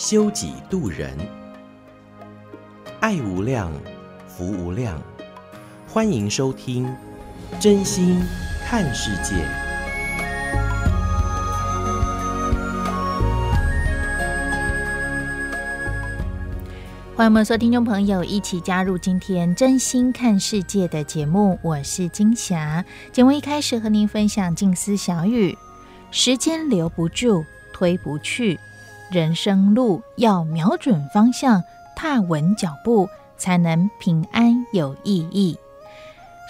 [0.00, 1.14] 修己度人，
[3.00, 3.70] 爱无量，
[4.26, 4.98] 福无量，
[5.86, 6.90] 欢迎收听
[7.60, 8.18] 真心
[8.64, 9.34] 看世界，
[17.14, 21.58] 欢迎我们所有听众朋友一起加入今天真心看世界的节目。
[21.60, 22.82] 我是金霞。
[23.12, 25.54] 节目一开始和您分享静思小语：
[26.10, 28.58] 时间留不住，推不去，
[29.10, 31.64] 人生路要瞄准方向，
[31.96, 35.58] 踏稳脚步，才能平安有意义。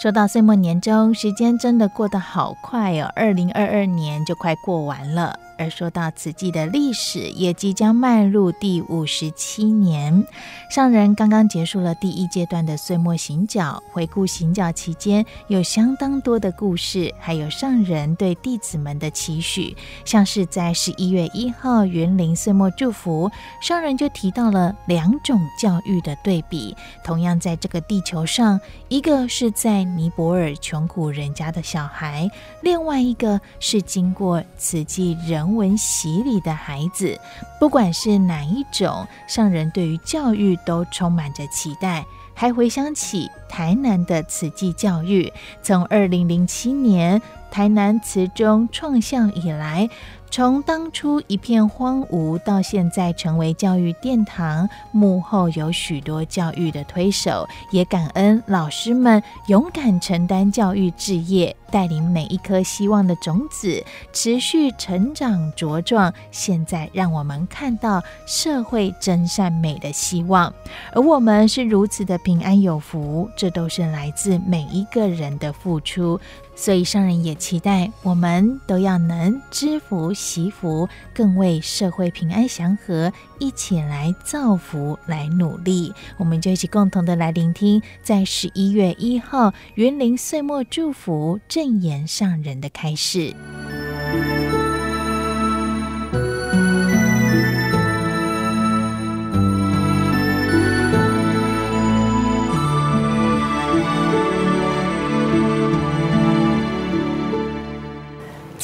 [0.00, 5.38] 说到岁末年终，时间真的过得好快哦，二零二二年就快过完了。
[5.60, 10.26] 而说到慈济的历史，也即将迈入第五十七年。
[10.70, 19.76] 上人刚刚结束了第一阶段的岁末行脚，回顾行脚期间有相当多的故事，还有上人对弟子们的期许。
[20.06, 23.30] 像是在十一月一号云林岁末祝福，
[23.60, 26.74] 上人就提到了两种教育的对比。
[27.04, 28.58] 同样在这个地球上，
[28.88, 32.30] 一个是在尼泊尔穷苦人家的小孩，
[32.62, 37.18] 另外一个是经过慈济人文洗礼的孩子，
[37.58, 42.04] 不管是哪一种，上人对于教育都充满着期待。
[42.32, 45.30] 还回想起台南的慈济教育，
[45.62, 47.20] 从二零零七年
[47.50, 49.90] 台南慈中创校以来。
[50.30, 66.14] 从当初一片荒芜，到现在成为教育殿堂，幕后有许多教育的推手，也感恩老师们勇敢承担教育志业，带领每一颗希望的种子持续成长茁壮。
[66.30, 70.52] 现在让我们看到社会真善美的希望，
[70.92, 76.20] 而我们是如此的平安有福，这都是来自每一个人的付出。
[76.60, 85.90] 所以，上人也期待我们都要能知福惜福，更为社会平安祥和一起来造福，来努力。
[86.18, 93.34] 我们就一起共同的来聆听，在十一月一号云林岁末祝福正言上人的开示。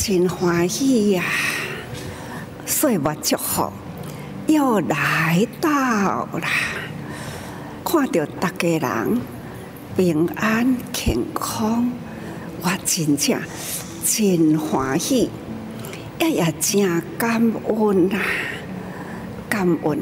[0.08, 1.24] 真欢喜呀！
[2.64, 3.72] 岁末祝福
[4.46, 6.46] 又来到了，
[7.84, 9.20] 看到大家人
[9.96, 11.90] 平安健康，
[12.62, 13.36] 我真正
[14.04, 15.28] 真欢喜，
[16.20, 18.16] 也也真感恩呐！
[19.48, 19.98] 感恩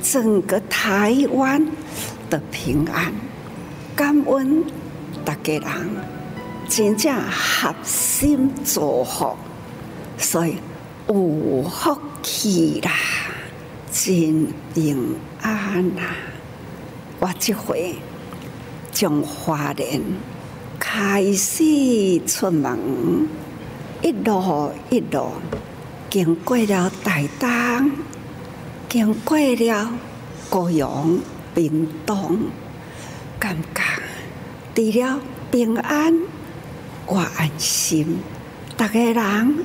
[0.00, 1.66] 整个台湾
[2.30, 3.12] 的平安，
[3.96, 4.62] 感恩
[5.24, 6.13] 大家人。
[6.68, 9.36] 真正合心祝福，
[10.18, 10.56] 所以
[11.08, 12.90] 有福气啦，
[13.92, 16.02] 真平安啦。
[17.20, 17.94] 我这回
[18.92, 20.00] 从华莲
[20.78, 21.62] 开始
[22.26, 22.78] 出门，
[24.02, 25.28] 一路一路
[26.10, 27.90] 经过了台东，
[28.88, 29.90] 经过了
[30.50, 31.20] 高雄、
[31.54, 32.38] 屏东，
[33.38, 33.82] 感觉
[34.74, 35.20] 除了
[35.50, 36.14] 平安。
[37.06, 38.18] 我安心，
[38.78, 39.64] 大家人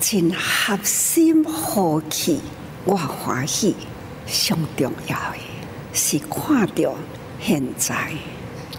[0.00, 2.40] 真合心和气，
[2.84, 3.76] 我欢喜。
[4.26, 5.38] 上重要的
[5.92, 6.94] 是看到
[7.40, 7.94] 现在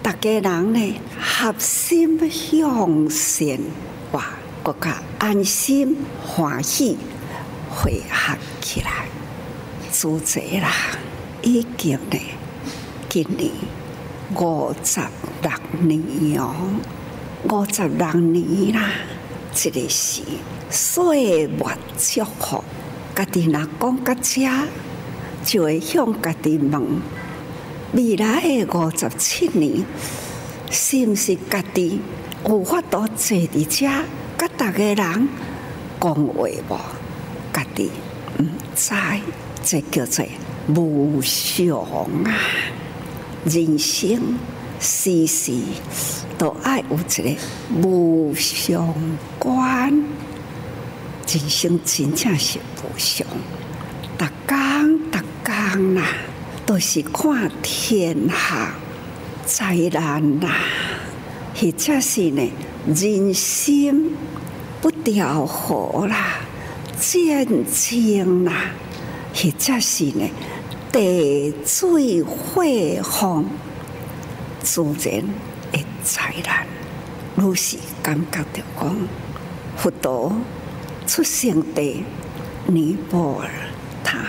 [0.01, 3.59] 大家人呢合心向善，
[4.11, 4.21] 我
[4.63, 6.97] 更加安心欢喜，
[7.69, 9.05] 汇合起来。
[9.91, 10.71] 组织啦，
[11.43, 12.19] 已经呢，
[13.07, 13.51] 今年
[14.35, 14.99] 五十
[15.41, 16.55] 六年哦。
[17.45, 18.91] 五十六年啦，
[19.53, 20.21] 这个是
[20.69, 22.61] 岁末祝福。
[23.15, 24.49] 家己若讲到这，
[25.45, 27.01] 就会向家己问：
[27.93, 29.85] 未来的五十七年，
[30.69, 32.01] 是不是家己
[32.45, 33.89] 有法度坐伫这，
[34.37, 35.29] 跟大家人
[35.99, 36.79] 讲话无？
[37.53, 37.89] 家己
[38.37, 38.43] 毋
[38.75, 38.93] 知，
[39.63, 40.25] 这叫做
[40.67, 41.79] 无常
[42.25, 42.35] 啊！
[43.45, 44.37] 人生
[44.79, 45.53] 世事。
[46.37, 47.37] 都爱有一个
[47.81, 48.95] 无常
[49.37, 49.89] 观，
[51.27, 53.27] 人生真正是无常。
[54.17, 56.01] 逐工逐人呐，
[56.65, 58.73] 都是看天下
[59.45, 60.49] 灾难啦，
[61.55, 62.49] 或者是呢
[62.87, 64.15] 人心
[64.79, 66.39] 不调和啦，
[66.97, 68.53] 战争啦，
[69.33, 70.29] 或者是呢
[70.89, 72.63] 地水火
[73.03, 73.45] 风，
[74.61, 75.23] 自然
[75.71, 76.65] 的灾难。
[77.35, 78.95] 如是感觉着讲，
[79.77, 80.33] 佛陀
[81.07, 82.03] 出生地
[82.67, 83.49] 尼泊尔，
[84.03, 84.19] 他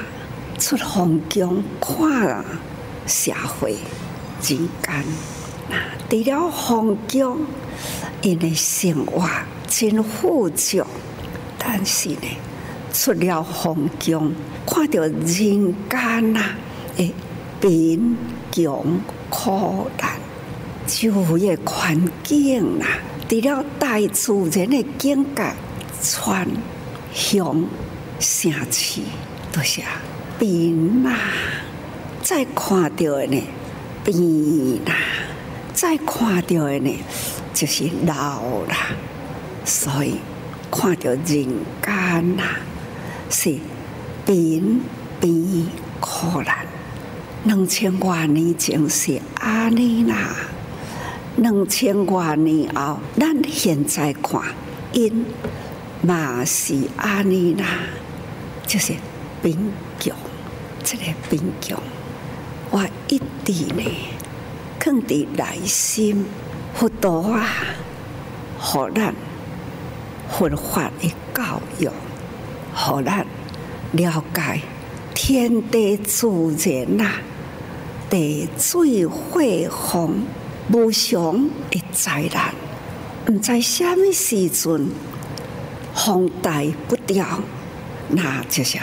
[0.59, 2.45] 出红疆看了
[3.07, 3.81] 社会人
[4.41, 4.69] 间，
[5.69, 5.77] 那
[6.09, 7.39] 除了红疆，
[8.23, 9.29] 因为生活
[9.67, 10.85] 真富足，
[11.59, 12.39] 但是呢，
[12.93, 14.33] 出了红疆，
[14.67, 15.75] 看到人间。
[16.33, 16.41] 呐，
[16.97, 17.13] 诶，
[17.61, 18.17] 贫
[18.53, 20.10] 穷苦难。
[20.91, 22.87] 就业环境啦，
[23.29, 25.53] 除了大自然的境界，
[26.03, 26.47] 川
[27.15, 27.65] 乡
[28.19, 29.01] 城市
[29.53, 30.03] 都是啊，
[30.41, 31.17] 贫啦，
[32.23, 33.41] 再看到的呢，
[34.05, 34.95] 贫啦，
[35.73, 36.99] 再看到的呢，
[37.55, 38.77] 就是老啦。
[39.65, 40.17] 所以
[40.73, 42.43] 看到人间呐，
[43.31, 43.57] 是
[44.27, 44.81] 贫
[45.21, 45.69] 贫
[46.01, 46.67] 苦难，
[47.45, 50.35] 两千多年前是阿尼啦。
[51.37, 54.43] 两千多年后，咱现在看，
[54.93, 55.25] 因
[56.03, 57.65] 嘛是安尼啦，
[58.67, 58.93] 就是
[59.43, 60.13] 贫穷，
[60.83, 61.79] 这个贫穷，
[62.71, 63.83] 我一直呢，
[64.81, 66.27] 放伫内心，
[66.75, 67.47] 佛陀啊，
[68.59, 69.15] 互咱
[70.29, 71.89] 佛法的教育，
[72.75, 73.25] 互咱
[73.93, 74.61] 了解
[75.15, 77.13] 天地自然呐，
[78.11, 79.41] 地水火
[79.71, 80.25] 风。
[80.73, 82.55] 无常的灾难，
[83.27, 84.89] 毋知虾米时阵
[85.93, 87.27] 风大不掉，
[88.09, 88.79] 那就是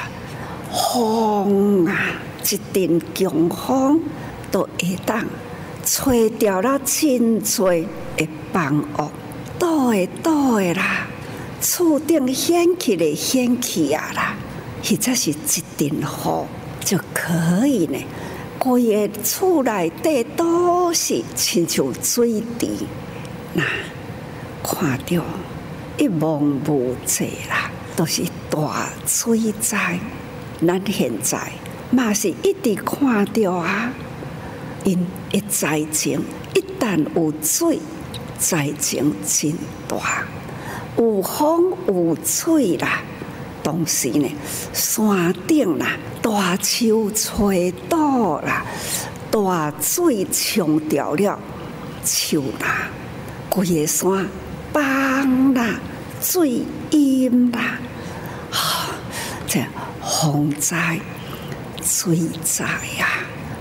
[0.70, 1.96] 风啊！
[2.44, 4.02] 一阵强风
[4.52, 5.26] 都会当
[5.86, 7.72] 吹掉了真多
[8.18, 9.10] 的房屋，
[9.58, 11.08] 倒的倒的啦，
[11.62, 14.36] 厝顶掀起的掀起啊啦，
[14.84, 16.46] 或者是一阵风
[16.84, 17.98] 就可以呢。
[18.60, 22.68] 规个厝内底都是亲像水池，
[23.54, 23.64] 那
[24.64, 25.24] 看到
[25.98, 30.00] 一望无际啦，都是大水灾。
[30.66, 31.52] 咱现在
[31.92, 33.92] 嘛是一直看着啊，
[34.84, 36.20] 因一灾情
[36.56, 37.80] 一旦有水，
[38.40, 39.54] 灾情真
[39.88, 40.24] 大，
[40.98, 43.02] 有风有水啦，
[43.68, 44.34] 同时呢，
[44.72, 45.98] 山顶啦。
[46.22, 48.66] 大树吹倒啦，
[49.30, 51.38] 大水冲掉了
[52.06, 52.88] 树啦，
[53.50, 54.26] 规个山
[54.72, 55.80] 崩啦，
[56.22, 57.78] 水淹啦，
[58.52, 58.94] 哈！
[59.48, 59.62] 这
[60.02, 61.00] 洪灾、
[61.84, 62.64] 水灾
[62.98, 63.08] 呀，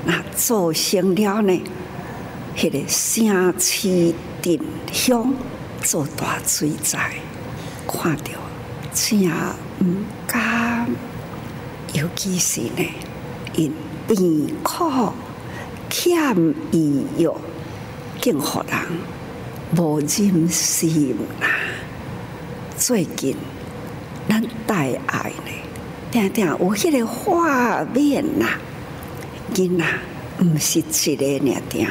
[0.04, 1.62] 那造成了呢，
[2.56, 4.60] 迄个城市镇
[4.92, 5.34] 乡
[5.82, 7.12] 做大水灾，
[7.88, 8.30] 看到
[8.92, 9.30] 真
[9.80, 10.86] 唔甘。
[11.92, 12.84] 尤其是呢，
[13.54, 13.72] 因
[14.06, 15.12] 病苦
[15.88, 16.36] 欠
[16.72, 17.34] 医药，
[18.20, 18.78] 更互人
[19.76, 21.48] 无人心啦。
[22.76, 23.34] 最近
[24.28, 25.52] 咱大爱呢，
[26.10, 28.46] 定定有迄个画面呐，
[29.54, 29.84] 囡仔
[30.40, 31.88] 毋是一个尔定，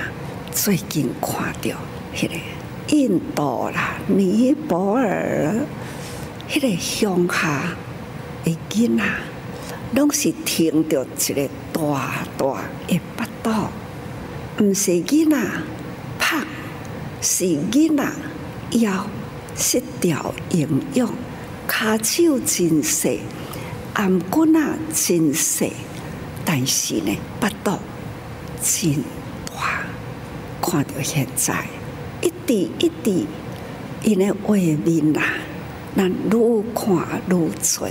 [0.51, 1.71] 最近看到
[2.15, 2.35] 迄个
[2.89, 5.65] 印度啦、尼泊尔，
[6.49, 7.75] 迄个乡下
[8.43, 9.03] 的囡仔。
[9.93, 13.69] 拢是听着一个大大诶巴肚，
[14.59, 15.37] 毋是囡仔
[16.19, 16.43] 胖，
[17.21, 18.03] 是囡仔
[18.79, 19.07] 腰
[19.55, 21.09] 失调营养，
[21.69, 23.21] 骹手真细，
[23.93, 24.59] 頷骨仔
[24.93, 25.71] 真细，
[26.43, 27.79] 但是呢，巴肚
[28.61, 28.95] 真
[29.45, 29.85] 大。
[30.61, 31.65] 看到现在
[32.21, 33.27] 一滴一滴，
[34.03, 35.23] 因的画面啊，
[35.95, 37.89] 咱愈看愈多。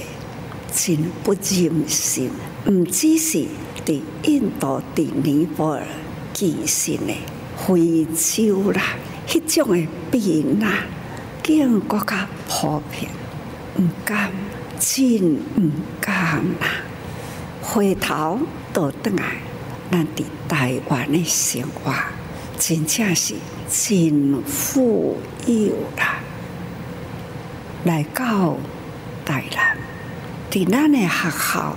[0.77, 2.29] 真不忍心，
[2.69, 3.47] 唔只是
[3.87, 5.87] 伫印度、伫尼泊尔，
[6.33, 7.15] 其实呢，
[7.57, 8.83] 非洲啦，
[9.29, 10.81] 迄种的病啦，
[11.45, 13.09] 更国家普遍，
[13.77, 14.33] 唔甘，
[14.81, 15.71] 真唔
[16.01, 16.15] 甘
[16.61, 16.83] 啦。
[17.63, 18.41] 回头
[18.73, 19.37] 倒转来，
[19.93, 21.95] 咱伫台湾的生活，
[22.59, 23.35] 真正是
[23.71, 26.19] 真富有啦，
[27.85, 28.57] 来到
[29.25, 29.77] 台南。
[30.51, 31.77] 在咱的学校，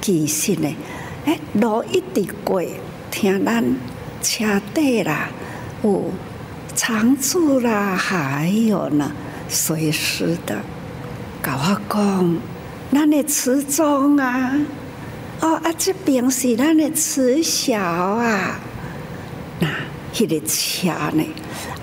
[0.00, 0.74] 其实呢，
[1.24, 2.62] 诶，路一直过，
[3.10, 3.64] 听咱
[4.22, 5.28] 车底啦，
[5.82, 6.12] 有
[6.74, 9.10] 长处啦，还有呢，
[9.48, 10.56] 随时的，
[11.42, 12.38] 甲我讲，
[12.92, 14.52] 咱的词中啊，
[15.40, 18.60] 哦啊，这边是咱的慈小啊，
[19.58, 19.68] 那
[20.14, 21.24] 迄个车呢，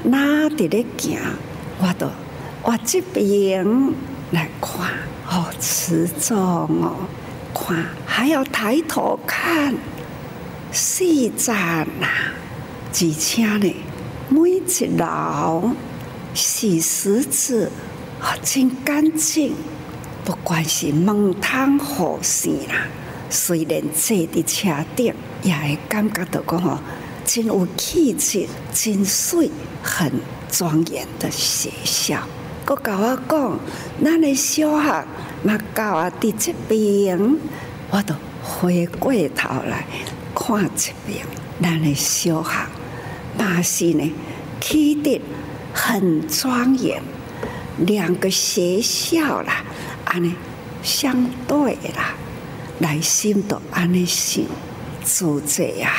[0.03, 1.19] 哪伫咧行，
[1.79, 2.07] 我都
[2.65, 3.65] 我这边
[4.31, 4.93] 来看，
[5.25, 6.37] 好慈重
[6.81, 6.95] 哦，
[7.53, 9.75] 看还要抬头看，
[10.71, 12.07] 细赞呐，
[12.93, 13.75] 而且呢，
[14.29, 15.71] 每一楼
[16.33, 17.69] 洗石子
[18.21, 19.53] 啊，真干净，
[20.23, 22.87] 不管是门窗、火线啦。
[23.29, 26.79] 虽然坐伫车顶，也会感觉到讲吼，
[27.25, 29.51] 真有气质，真水，
[29.81, 30.09] 很
[30.49, 32.25] 庄严的学校。
[32.65, 33.59] 佮甲我讲，
[34.03, 35.05] 咱的小学
[35.43, 37.37] 嘛教啊伫这边，
[37.89, 39.85] 我都回过头来
[40.33, 41.25] 看这边，
[41.61, 42.51] 咱的小学
[43.37, 44.13] 嘛是呢，
[44.61, 45.21] 起得
[45.73, 47.01] 很庄严。
[47.79, 49.63] 两个学校啦，
[50.05, 50.33] 安尼
[50.81, 52.15] 相对啦。
[52.79, 54.43] 内心都安尼想，
[55.03, 55.91] 自在啊，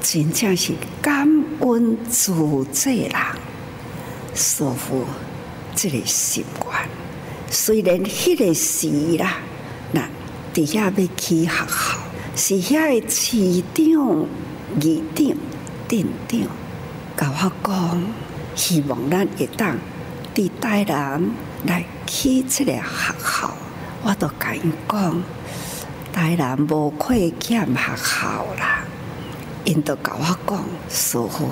[0.00, 1.28] 真正是感
[1.60, 2.32] 恩自
[2.72, 3.36] 在啦，
[4.34, 5.04] 舒服
[5.74, 6.88] 这个习惯。
[7.50, 9.38] 虽然迄个时啦，
[9.92, 10.08] 那
[10.52, 11.98] 底下要去学校，
[12.34, 14.26] 是遐个市长、
[14.80, 15.36] 议长、
[15.88, 16.40] 镇长，
[17.16, 18.02] 甲我讲，
[18.56, 19.76] 希望咱会当
[20.34, 21.30] 伫台南
[21.66, 23.56] 来去这个学校。
[24.02, 25.22] 我都甲因讲，
[26.12, 28.84] 台南无亏欠学校啦。
[29.64, 31.48] 因都甲我讲，师父，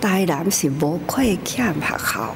[0.00, 2.34] 台南是无亏欠学校，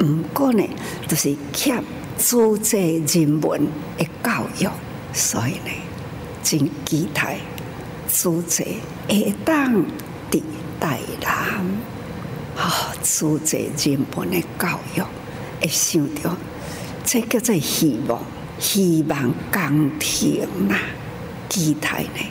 [0.00, 0.62] 毋过呢，
[1.06, 1.82] 就是欠
[2.16, 4.68] 资济人文的教育。
[5.12, 5.72] 所以呢，
[6.42, 7.38] 真期待
[8.06, 9.74] 资济会当
[10.30, 10.42] 伫
[10.80, 11.64] 台南，
[12.54, 15.02] 好资济人文的教育，
[15.60, 16.36] 会想到
[17.04, 18.20] 这叫做希望。
[18.58, 20.78] 希望工程啦，
[21.46, 22.26] 期待呢，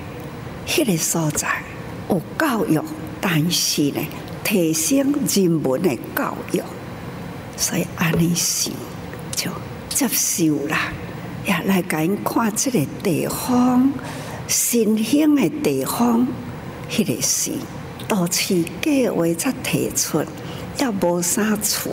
[0.65, 1.61] 迄个所在
[2.09, 2.81] 有教育，
[3.21, 4.01] 但是呢，
[4.45, 6.61] 提升人文的教育，
[7.57, 8.71] 所以安尼想
[9.35, 9.51] 就
[9.89, 10.93] 接受啦。
[11.45, 13.91] 也来甲因看这个地方，
[14.47, 16.27] 新兴的地方，
[16.89, 17.51] 迄个是
[18.07, 20.23] 都市计划才提出，
[20.79, 21.91] 也无啥厝，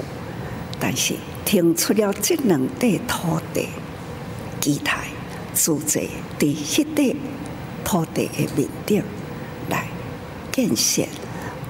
[0.78, 3.68] 但是腾出了这两块土地。
[4.60, 5.08] 期待
[5.54, 6.02] 住在
[6.38, 7.16] 伫迄块
[7.82, 9.02] 土地的面顶
[9.68, 9.88] 来
[10.52, 11.02] 建设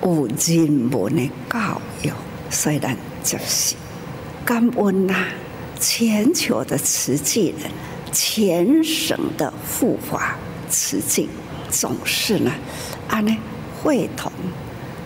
[0.02, 2.10] 有人文的教育，
[2.50, 3.76] 虽然就是
[4.44, 5.14] 感恩呐，
[5.78, 7.70] 全球的慈济人，
[8.10, 10.36] 全省的护法
[10.68, 11.28] 慈济
[11.70, 12.50] 总是呢，
[13.08, 13.36] 安尼
[13.80, 14.32] 会同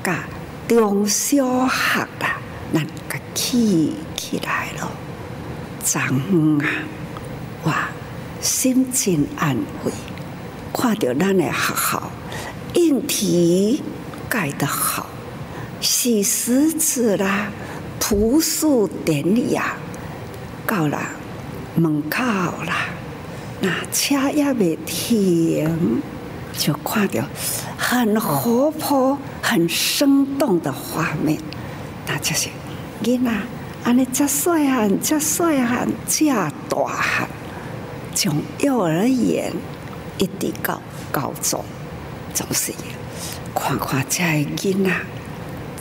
[0.02, 0.24] 甲
[0.66, 2.38] 中小学啦，
[2.72, 4.90] 咱个起起来了，
[5.84, 6.02] 长
[6.60, 6.66] 啊！
[7.64, 7.88] 哇，
[8.40, 9.92] 心情安慰，
[10.72, 12.10] 看到咱的学校，
[12.74, 13.82] 硬体
[14.36, 15.06] 盖得好，
[15.80, 17.50] 洗石子啦，
[17.98, 19.76] 朴素典雅，
[20.66, 21.00] 到了
[21.74, 22.88] 门口啦，
[23.62, 26.02] 那车也未停，
[26.52, 27.24] 就看到
[27.78, 31.40] 很活泼、很生动的画面，
[32.06, 32.50] 那就是
[33.02, 33.30] 囡仔，
[33.84, 36.26] 安尼遮细汉，遮细汉，遮
[36.68, 37.26] 大汉。
[38.14, 39.50] 从幼儿园
[40.18, 41.64] 一直到高中，
[42.34, 42.72] 总是
[43.58, 44.90] 看看这囡仔，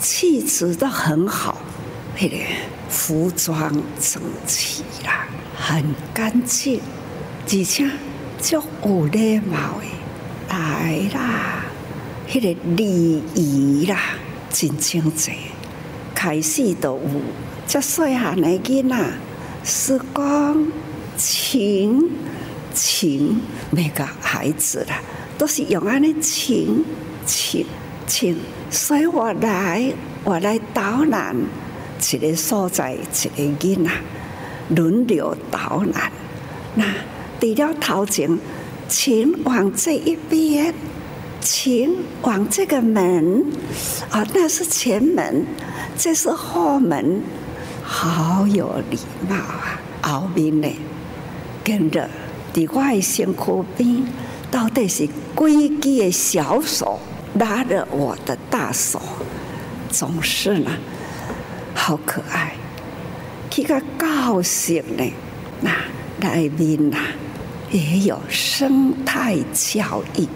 [0.00, 1.58] 气质都很好，
[2.18, 2.36] 那个
[2.88, 6.80] 服装整齐啦，很干净，
[7.44, 7.88] 而且
[8.40, 9.86] 足有礼貌的
[10.48, 11.64] 来啦，
[12.32, 13.98] 那个礼仪啦，
[14.50, 15.32] 真正济，
[16.14, 17.00] 开始都有
[17.66, 19.12] 这细汉的囡仔，
[19.62, 20.66] 是讲
[21.16, 22.10] 情。
[22.78, 23.40] 请
[23.70, 25.00] 每个孩子啦，
[25.38, 26.84] 都是用安尼请
[27.26, 27.66] 请
[28.06, 28.36] 请，
[28.70, 29.92] 所以我来
[30.24, 31.36] 我来导览
[32.12, 32.98] 一个所在，一
[33.36, 33.90] 个囡仔
[34.68, 36.10] 轮流导览。
[36.74, 36.84] 那
[37.40, 38.38] 除了头前，
[38.88, 40.72] 请往这一边，
[41.40, 43.44] 请往这个门
[44.10, 45.44] 啊，那是前门，
[45.98, 47.20] 这是后门，
[47.82, 49.80] 好有礼貌啊！
[50.02, 50.68] 后面呢，
[51.64, 52.08] 跟着。
[52.52, 54.02] 在我的身躯边，
[54.50, 56.98] 到底是规矩的小手
[57.38, 59.00] 拉着我的大手，
[59.90, 60.70] 总是呢，
[61.74, 62.54] 好可爱，
[63.50, 65.04] 这个高兴呢。
[65.60, 65.70] 那
[66.20, 66.96] 来宾呐，
[67.70, 70.26] 也有生态教育，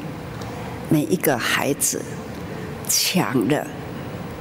[0.89, 2.03] 每一个孩子
[2.89, 3.67] 抢了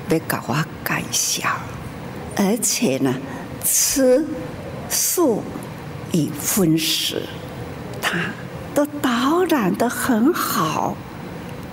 [0.08, 1.58] 别搞我介绍，
[2.36, 3.16] 而且呢，
[3.64, 4.26] 吃
[4.90, 5.44] 素
[6.12, 7.24] 与荤食。
[8.02, 8.18] 他
[8.74, 10.96] 都导览的很好，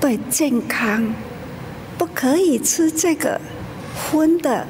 [0.00, 1.14] 对健康
[1.98, 3.40] 不可以吃这个
[3.94, 4.66] 荤的，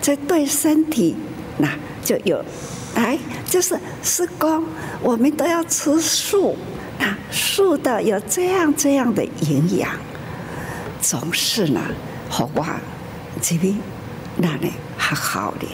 [0.00, 1.16] 这对身体
[1.58, 1.68] 那
[2.04, 2.44] 就有，
[2.94, 3.18] 哎，
[3.48, 4.64] 就是师公，
[5.02, 6.56] 我们都要吃素，
[6.98, 9.90] 那素的有这样这样的营养，
[11.00, 11.80] 总是呢，
[12.28, 12.80] 好哇，
[13.42, 13.76] 这边
[14.36, 15.72] 那里还好点，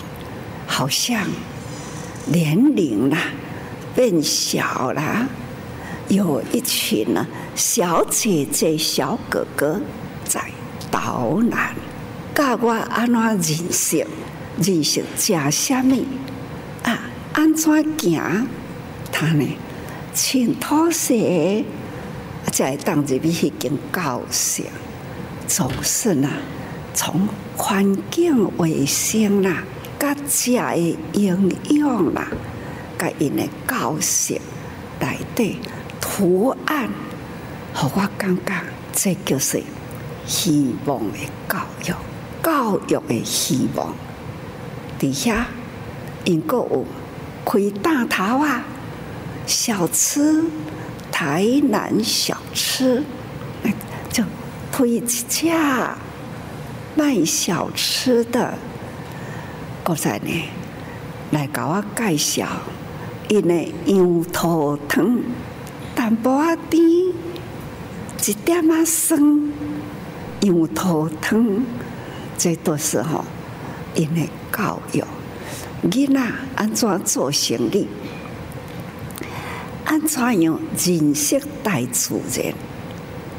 [0.66, 1.20] 好像
[2.26, 3.16] 年龄呢
[3.94, 5.28] 变小了。
[6.08, 9.80] 有一群呢小姐姐、小哥哥
[10.24, 10.42] 在
[10.90, 11.74] 导览，
[12.34, 14.06] 教我安怎认识，
[14.58, 15.96] 认识吃什么
[16.82, 16.98] 啊？
[17.32, 18.46] 安怎行？
[19.12, 19.46] 他呢，
[20.12, 21.64] 穿拖鞋
[22.50, 24.66] 在当入去已经高兴，
[25.46, 26.28] 总是呢，
[26.92, 29.62] 从环境卫生啦，
[29.98, 32.26] 甲食的营养啦，
[32.98, 34.40] 甲因的高兴
[34.98, 35.56] 来对。
[36.06, 36.88] 图案，
[37.74, 38.54] 和我感觉
[38.92, 39.60] 这就是
[40.24, 41.94] 希望的教育，
[42.40, 43.92] 教育的希望。
[44.96, 45.48] 底下
[46.24, 46.86] 因阁有
[47.44, 48.62] 开大头啊，
[49.44, 50.44] 小吃，
[51.10, 53.02] 台南小吃，
[54.08, 54.22] 就
[54.70, 55.96] 推一家
[56.94, 58.54] 卖小吃的，
[59.82, 60.44] 阁在呢
[61.32, 62.46] 来给我介绍，
[63.28, 63.54] 因的
[63.86, 65.18] 羊肚汤。
[65.96, 66.82] 淡薄仔甜，
[68.26, 69.20] 一点仔酸，
[70.40, 71.62] 羊肚汤，
[72.38, 73.24] 这都是吼，
[73.94, 75.04] 因为教育。
[75.90, 76.20] 囡仔
[76.56, 77.86] 安怎做生意，
[79.84, 82.54] 安怎样认识大自然？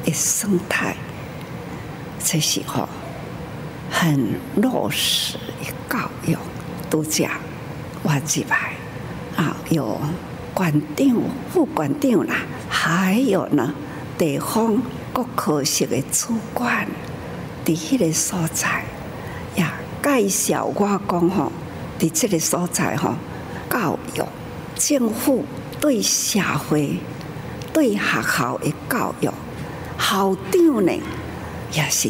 [0.06, 0.96] 的生态，
[2.24, 2.88] 这是吼
[3.90, 6.38] 很落实的教育，
[6.92, 7.32] 都讲
[8.04, 8.74] 我几排
[9.36, 10.00] 啊有。
[10.54, 12.36] 馆长、副馆长啦，
[12.70, 13.74] 还有呢，
[14.18, 14.82] 地方
[15.12, 16.88] 各科室的主管，
[17.66, 18.86] 伫迄个所在
[19.56, 21.52] 呀，介绍我讲吼，
[22.00, 23.16] 伫这个所在吼，
[23.70, 24.24] 教育
[24.76, 25.44] 政府
[25.82, 26.98] 对社会、
[27.74, 29.30] 对学校的教育，
[30.00, 30.94] 校长呢
[31.74, 32.10] 也是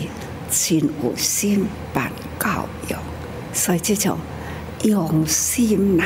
[0.51, 2.95] 真有心办教育，
[3.51, 4.17] 所以这种
[4.83, 6.03] 用心呐。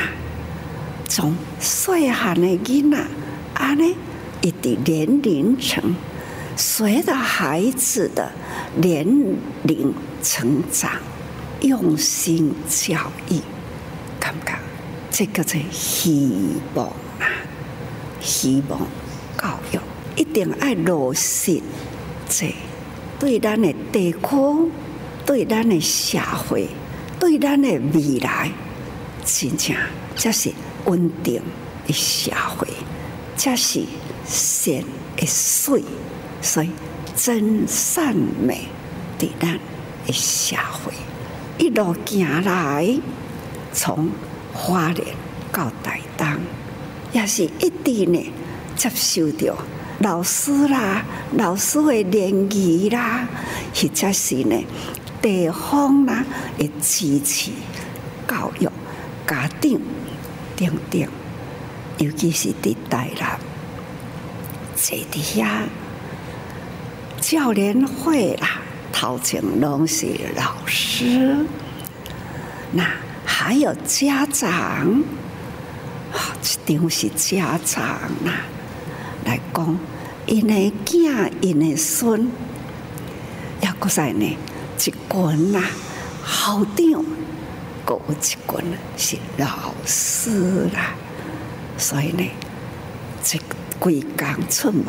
[1.06, 3.04] 从细汉的囡仔，
[3.54, 3.96] 安尼
[4.42, 5.94] 一直年龄层，
[6.56, 8.30] 随着孩子的
[8.76, 9.06] 年
[9.64, 10.92] 龄成长，
[11.60, 13.40] 用心教育，
[14.18, 14.58] 感觉
[15.10, 16.86] 这个是希望
[17.18, 17.26] 啊！
[18.20, 18.80] 希望
[19.38, 19.78] 教育
[20.16, 21.60] 一定要落实，
[22.28, 22.54] 这
[23.18, 24.18] 对咱的地区、
[25.26, 26.68] 对咱的社会、
[27.18, 28.50] 对咱的未来，
[29.24, 29.76] 真正
[30.16, 30.52] 这是。
[30.86, 31.42] 稳定
[31.86, 32.66] 的社会，
[33.36, 33.80] 才是
[34.30, 34.84] 善
[35.16, 35.82] 的水，
[36.40, 36.70] 所以
[37.16, 38.68] 真善美
[39.18, 39.58] 的咱
[40.06, 40.92] 的社会，
[41.58, 42.96] 一路行来，
[43.72, 44.08] 从
[44.54, 45.04] 花莲
[45.52, 46.26] 到台东，
[47.12, 48.32] 也是一直呢
[48.76, 49.56] 接受着
[49.98, 51.04] 老师啦、
[51.36, 53.26] 老师的联谊啦，
[53.74, 54.56] 或者是呢
[55.20, 56.24] 地方啦
[56.56, 57.50] 的支持
[58.28, 58.68] 教育
[59.26, 59.80] 家长。
[60.56, 61.08] 等等，
[61.96, 63.40] 尤其是伫台南，
[64.82, 65.62] 这底下
[67.20, 71.36] 教练会啦，头前拢是老师，
[72.72, 72.82] 那
[73.26, 75.02] 还有家长，
[76.42, 77.82] 一定是家长
[78.24, 78.42] 啦，
[79.26, 79.78] 来讲，
[80.26, 82.30] 因的囝，因的孙，
[83.60, 84.24] 要搁在呢，
[84.78, 85.62] 一群啦，
[86.24, 87.04] 校长。
[87.86, 88.38] 有一群
[88.96, 90.94] 是老师啦，
[91.76, 92.22] 所以呢，
[93.20, 93.36] 这
[93.80, 94.84] 规工出门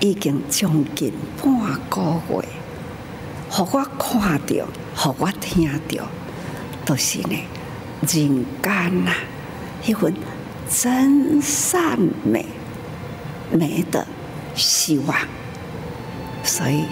[0.00, 1.52] 已经将近半
[1.90, 2.48] 个月，
[3.50, 6.06] 互我看到，互我听到，
[6.86, 7.36] 都是呢
[8.02, 9.12] 人间呐
[9.84, 10.14] 一份
[10.70, 12.46] 真善美
[13.50, 14.06] 美的
[14.54, 15.18] 希望，
[16.44, 16.84] 所以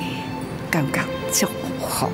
[0.68, 1.48] 感觉就
[1.86, 2.10] 好。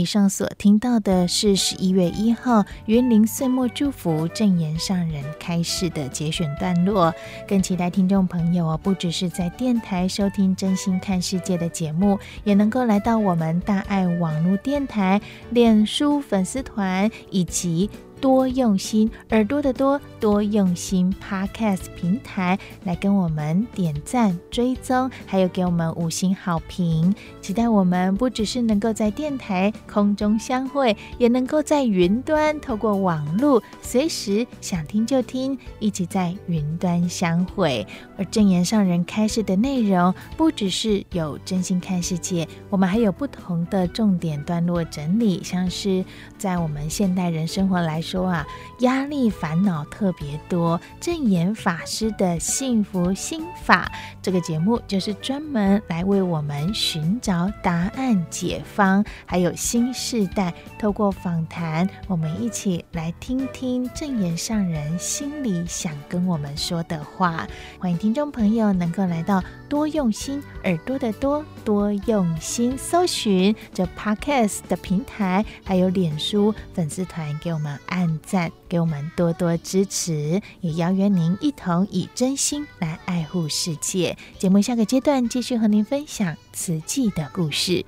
[0.00, 7.12] 以上所听到的是十一月一号云林岁末祝福正言上人开示的节选段落，
[7.46, 27.14] 更期待听众朋友不只是在电台收听真心看世界的节目，也能够来到我们大爱网络电台脸书粉丝团以及多用心，耳朵的多，多用心 Podcast 平台来跟我们点赞、追踪，还有给我们五星好评。
[27.40, 37.86] 期待我们不只是能够在电台空中相会，也能够在云端透过网络，随时想听就听，一起在云端相会。
[38.18, 46.04] 而证言上人开示的内容，不只是有真心看世界，我们还有不同的重点段落整理，像是
[46.36, 48.02] 在我们现代人生活来。
[48.10, 48.44] 说啊，
[48.80, 50.80] 压力烦恼特别多。
[51.00, 59.04] 证言法师的幸福心法这个节目，就是专门来为我们寻找答案解方。
[59.24, 67.46] 还有新世代，透过访谈，我们一起来听听证言上人心里想跟我们说的话。
[67.78, 77.99] 欢迎听众朋友能够来到多用心耳朵的多多用心，搜寻这 Podcast 的平台，还有脸书粉丝团，给我们按。
[78.00, 84.16] 按赞，给我们多多支持，也邀约您一同以真心来爱护世界。
[84.38, 87.84] 节目下个阶段继续和您分享瓷器的故事。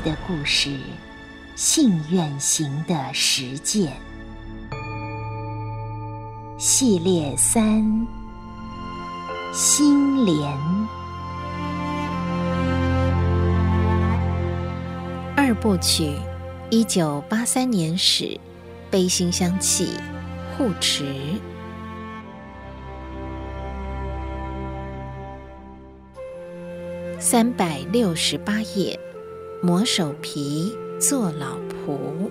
[0.00, 0.70] 的故事，
[1.54, 3.92] 信愿行的实践
[6.58, 8.06] 系列三：
[9.52, 10.36] 心莲
[15.36, 16.16] 二部曲。
[16.72, 18.38] 一九八三年始，
[18.92, 19.88] 悲心香气
[20.56, 21.04] 护持。
[27.18, 28.96] 三百六十八页，
[29.62, 32.30] 磨手皮做老仆。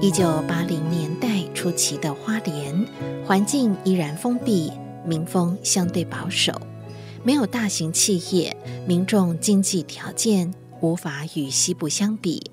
[0.00, 2.74] 一九八零年代初期的花莲，
[3.26, 4.70] 环境依然封闭，
[5.06, 6.52] 民风相对保守，
[7.28, 12.50] 没有大型企业，民众经济条件无法与西部相比。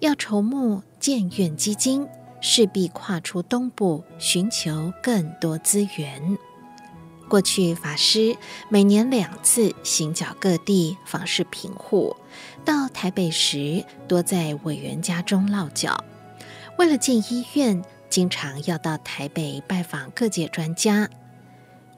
[0.00, 2.08] 要筹募建院基金，
[2.40, 6.36] 势必跨出东部，寻求更多资源。
[7.28, 8.36] 过去法师
[8.68, 12.16] 每年两次行脚各地访视贫户，
[12.64, 16.04] 到台北时多在委员家中落脚。
[16.78, 21.08] 为了建医院，经常要到台北拜访各界专家。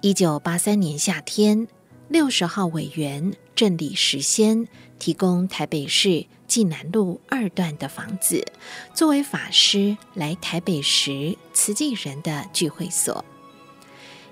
[0.02, 1.66] 一九八三年夏天，
[2.08, 4.66] 六十号委员郑李时先
[4.98, 8.46] 提供台北市济南路二段的房子，
[8.94, 13.22] 作为法师来台北时慈济人的聚会所。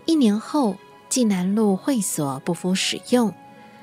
[0.07, 0.79] 一年后，
[1.11, 3.35] 济南路会所不敷使用。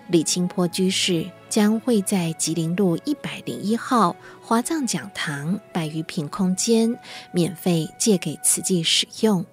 [0.08, 6.98] 李清坡居士将会在吉林路一百零一号华藏讲堂百余坪空间
[7.32, 9.46] 免费借给慈济使用。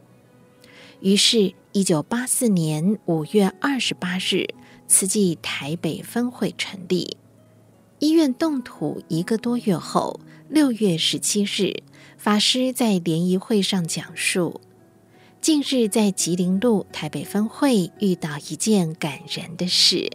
[1.01, 4.45] 于是，一九八四年五月二十八日，
[4.89, 7.17] 慈济台北分会成立。
[8.01, 11.85] 医院动土一个多月后，六月十七日，
[12.19, 14.61] 法师在联谊会上讲述：
[15.41, 20.11] 近日在吉林路台北分会遇到一件感人的事。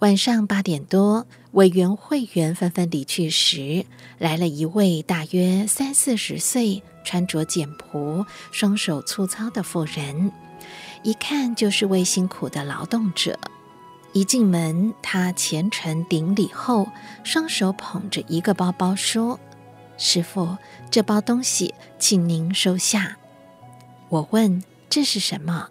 [0.00, 3.86] 晚上八点多，委员会员纷纷离去时，
[4.18, 10.32] 来了一位大约三四十岁、穿着简朴、双手粗糙的妇人，
[11.02, 13.38] 一看就是位辛苦的劳动者。
[14.12, 16.88] 一进门，他虔诚顶礼后，
[17.24, 19.40] 双手捧着一个包包说
[19.96, 20.56] ：“师傅，
[20.90, 23.16] 这包东西，请您收下。”
[24.10, 25.70] 我问：“这是什么？”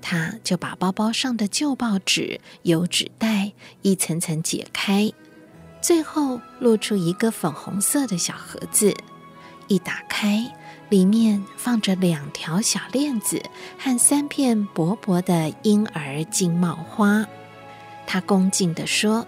[0.00, 5.12] 他就把包包上的旧报纸、油纸袋一层层解开，
[5.82, 8.94] 最后露出一个粉红色的小盒子。
[9.66, 10.56] 一打开，
[10.88, 13.42] 里面放着两条小链子
[13.78, 17.26] 和三片薄薄的婴儿金帽花。
[18.06, 19.26] 他恭敬地说：“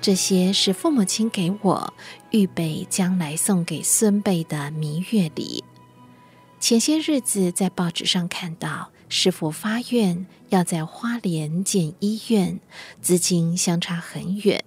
[0.00, 1.94] 这些是父母亲给我
[2.30, 5.64] 预备将来送给孙辈的弥月礼。
[6.60, 12.58] 前些日子在报纸上看到。”师傅发愿要在花莲建医院，
[13.00, 14.64] 资金相差很远。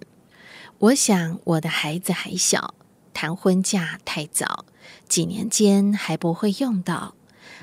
[0.78, 2.72] 我想我的孩子还小，
[3.12, 4.64] 谈婚嫁太早，
[5.08, 7.14] 几年间还不会用到。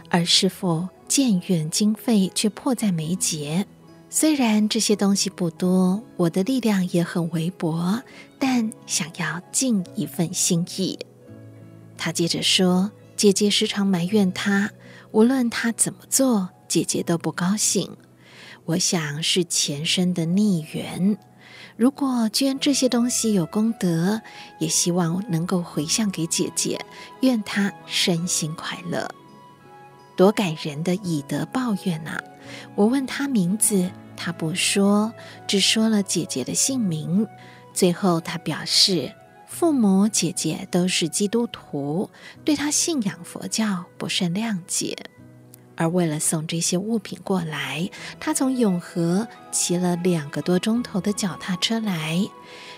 [0.09, 3.65] 而师父建院经费却迫在眉睫。
[4.09, 8.01] 虽然这些东西不多，我的力量也很微薄，
[8.39, 10.97] 但想要尽一份心意。
[11.97, 14.71] 他接着说：“姐姐时常埋怨他，
[15.11, 17.95] 无论他怎么做。”姐姐都不高兴，
[18.65, 21.17] 我想是前生的逆缘。
[21.77, 24.21] 如果捐这些东西有功德，
[24.59, 26.79] 也希望能够回向给姐姐，
[27.19, 29.09] 愿她身心快乐。
[30.15, 32.23] 多感人的以德报怨呐、啊！
[32.75, 35.13] 我问她名字，她不说，
[35.45, 37.27] 只说了姐姐的姓名。
[37.73, 39.13] 最后她表示，
[39.45, 42.09] 父母姐姐都是基督徒，
[42.45, 44.95] 对她信仰佛教不甚谅解。
[45.75, 52.25] 而为了送这些物品过来，他从永和骑了两个多钟头的脚踏车来，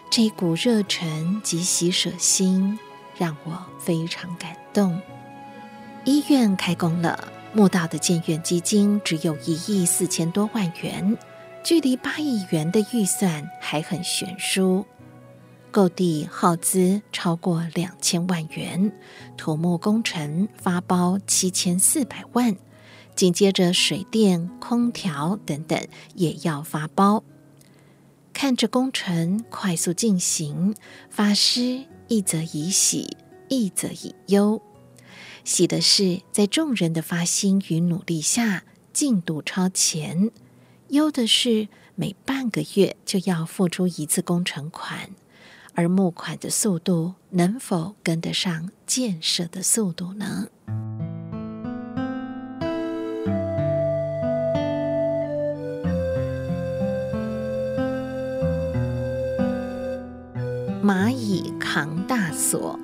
[0.09, 2.79] 这股热忱及喜舍心
[3.17, 4.99] 让我非常感动。
[6.05, 11.17] 医院开工了，募到的建院基金只有一亿四千多万元，
[11.63, 14.85] 距离八亿元的预算还很悬殊。
[15.69, 18.91] 购地耗资超过两千万元，
[19.35, 22.55] 土木工程发包七千四百万。
[23.17, 27.23] 紧接着，水电、空调等等也要发包。
[28.31, 30.75] 看着工程快速进行，
[31.09, 33.17] 法师一则以喜，
[33.49, 34.61] 一则以忧。
[35.43, 40.29] 喜的是，在众人的发心与努力下，进度超前；
[40.89, 45.09] 忧的是每半个月就要付出一次工程款，
[45.73, 50.49] 而募款的速度能否跟得上建设的速度呢？
[60.87, 62.79] 蚂蚁扛大锁。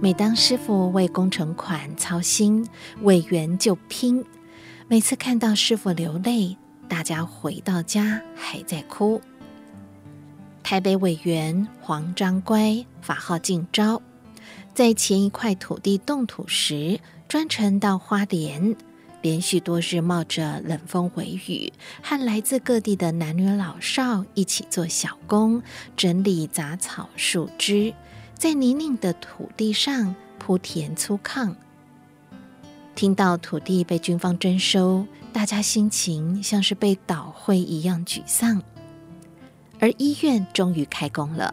[0.00, 2.64] 每当师傅为工程款操心，
[3.02, 4.24] 委员就拼。
[4.86, 6.56] 每次看到师傅流泪，
[6.86, 9.20] 大家回到家还在哭。
[10.62, 14.00] 台北委员黄章乖，法号进昭，
[14.72, 18.76] 在前一块土地动土时，专程到花莲，
[19.22, 25.62] 连续多日冒着冷风微雨，和来自各地的男女老少一起做小工，
[25.96, 27.92] 整理杂草树枝。
[28.34, 31.54] 在泥泞的土地上铺田粗炕，
[32.94, 38.62] 听到土地被军方征收，大家心情像是被捣毁一样沮丧。
[39.78, 41.52] 而医院终于开工了，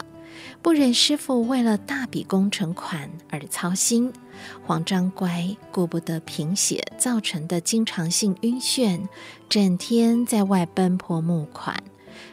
[0.62, 4.12] 不忍师傅为了大笔工程款而操心，
[4.66, 9.08] 黄章乖顾不得贫血造成的经常性晕眩，
[9.48, 11.82] 整天在外奔波募款，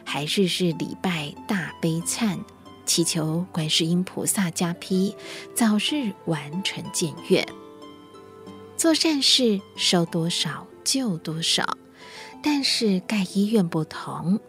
[0.03, 2.39] 还日日礼拜大悲忏。
[2.85, 5.15] 祈求观世音菩萨加批，
[5.55, 7.43] 早日完成建院。
[8.77, 11.77] 做善事，收多少就多少。
[12.43, 14.39] 但是盖医院不同，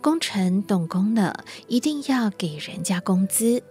[0.00, 3.62] 工程动工了，一定要给人家工资。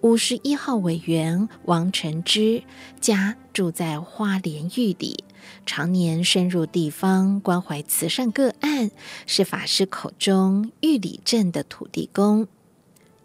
[0.00, 2.62] 五十一号委员王成之
[3.00, 5.24] 家住在花莲玉里，
[5.66, 8.90] 常年深入地方关怀慈善个案，
[9.26, 12.46] 是法师口中玉里镇的土地公。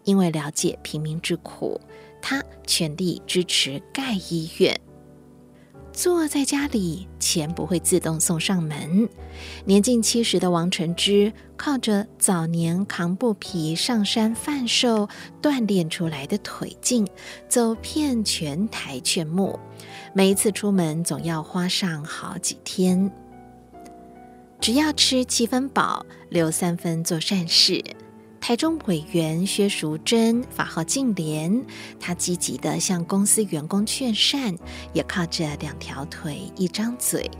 [0.04, 1.80] 因为了解平民之苦，
[2.20, 4.80] 他全力支持盖医院。
[5.98, 9.08] 坐在家里，钱不会自动送上门。
[9.64, 15.08] 年近七十的王成之，靠着早年扛布匹上山贩售
[15.42, 17.04] 锻炼出来的腿劲，
[17.48, 19.58] 走遍全台劝募。
[20.14, 23.10] 每一次出门，总要花上好几天。
[24.60, 27.82] 只要吃七分饱，留三分做善事。
[28.40, 31.64] 台中委员薛淑珍，法号净莲，
[32.00, 34.56] 她积极地向公司员工劝善，
[34.94, 37.30] 也靠着两条腿、一张嘴，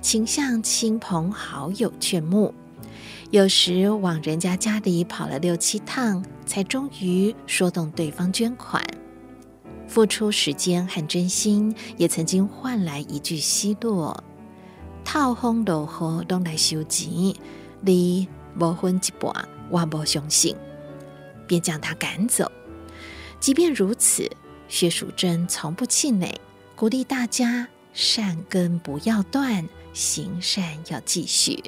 [0.00, 2.52] 倾向亲朋好友劝募。
[3.30, 8.82] 有时往人家家里跑了六七趟，才终于说动对方捐款。
[9.86, 14.24] 付出时间和真心，也曾经换来一句奚落
[15.04, 17.34] ：“套风落雨都来收钱，
[17.82, 18.26] 你
[18.58, 20.56] 无分一半。”我不相信，
[21.46, 22.50] 便将他赶走。
[23.40, 24.30] 即便如此，
[24.68, 26.40] 薛淑珍从不气馁，
[26.74, 31.62] 鼓励大家善根不要断，行善要继续。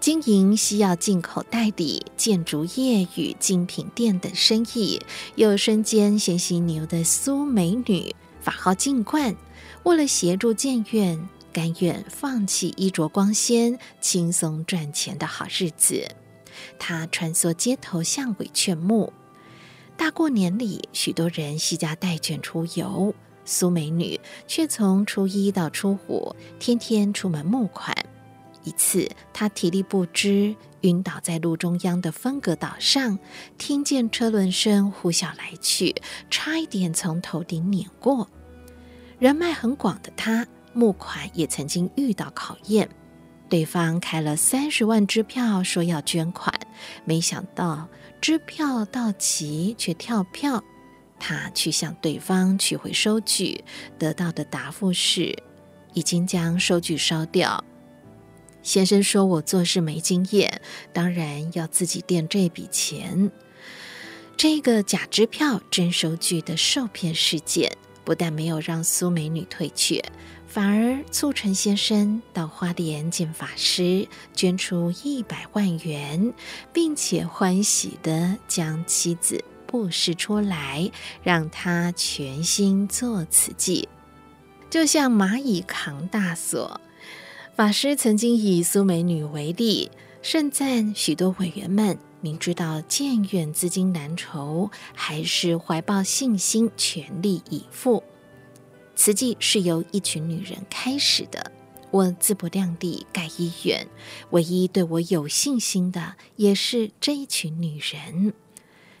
[0.00, 5.00] 经营西药进口代理、建筑业与精品店等生意，
[5.36, 9.36] 又身兼贤禧牛的苏美女，法号净冠，
[9.84, 16.04] 为了协助建院，甘愿放弃衣着光鲜、轻松赚钱的好日子。
[16.84, 19.12] 他穿梭街头巷尾劝募，
[19.96, 23.14] 大过年里，许多人携家带眷出游，
[23.44, 27.96] 苏美女却从初一到初五，天天出门募款。
[28.64, 33.16] 一次，她体力不支，晕倒在路中央的分隔岛上，
[33.56, 35.94] 听见车轮声呼啸来去，
[36.30, 38.28] 差一点从头顶碾过。
[39.20, 42.88] 人脉很广的她，募款也曾经遇到考验。
[43.52, 46.58] 对方开了三十万支票，说要捐款，
[47.04, 47.86] 没想到
[48.18, 50.64] 支票到期却跳票。
[51.20, 53.62] 他去向对方取回收据，
[53.98, 55.36] 得到的答复是
[55.92, 57.62] 已经将收据烧掉。
[58.62, 60.62] 先生说：“我做事没经验，
[60.94, 63.30] 当然要自己垫这笔钱。”
[64.34, 67.70] 这个假支票真收据的受骗事件，
[68.02, 70.02] 不但没有让苏美女退却。
[70.52, 76.34] 反而促成先生到花莲见法师，捐出一百万元，
[76.74, 80.90] 并且欢喜地将妻子布施出来，
[81.22, 83.88] 让他全心做慈济。
[84.68, 86.78] 就像蚂蚁扛大锁，
[87.56, 89.90] 法师曾经以苏美女为例，
[90.20, 98.04] 盛赞许多委员们明知道建院资金难筹，还是怀抱信心，全力以赴。
[99.02, 101.50] 慈济是由一群女人开始的。
[101.90, 103.88] 我自不量力盖医院，
[104.30, 108.32] 唯一对我有信心的也是这一群女人。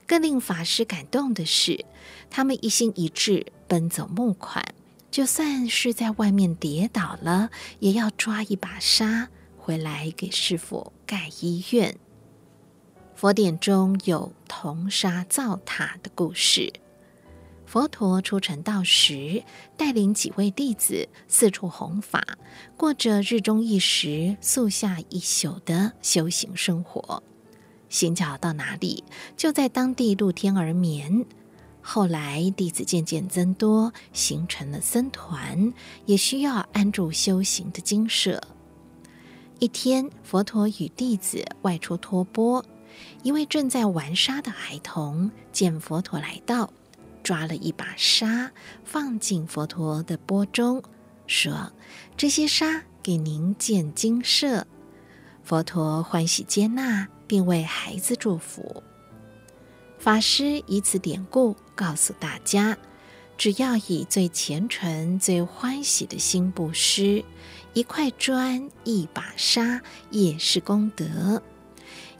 [0.04, 1.84] 更令法师感动的是，
[2.28, 4.74] 他们一心一志奔走募款，
[5.12, 11.96] 就算是在外面跌倒了，也要抓一把沙，回来给师父盖医院。
[13.14, 16.72] 佛典中有铜沙造塔的故事。
[17.72, 19.42] 佛陀出尘道时，
[19.78, 22.22] 带领几位弟子四处弘法，
[22.76, 27.22] 过着日中一时、宿下一宿的修行生活。
[27.88, 29.02] 行脚到哪里，
[29.38, 31.24] 就在当地露天而眠。
[31.80, 35.72] 后来弟子渐渐增多，形成了僧团，
[36.04, 38.38] 也需要安住修行的精舍。
[39.60, 42.62] 一天，佛陀与弟子外出托钵，
[43.22, 46.70] 一位正在玩沙的孩童见佛陀来到。
[47.22, 48.50] 抓了一把沙，
[48.84, 50.82] 放进佛陀的钵中，
[51.26, 51.72] 说
[52.16, 54.66] ：“这些沙给您建精舍。”
[55.42, 58.82] 佛陀欢喜接纳，并为孩子祝福。
[59.98, 62.76] 法师以此典故告诉大家：
[63.38, 67.24] 只要以最虔诚、最欢喜的心布施，
[67.72, 71.42] 一块砖、一把沙也是功德。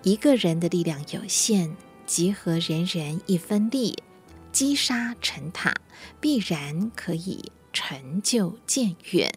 [0.03, 1.77] 一个人的力量有限，
[2.07, 3.97] 集合人人一分力。
[4.53, 5.75] 积沙成塔，
[6.21, 9.33] 必然可以成就渐远。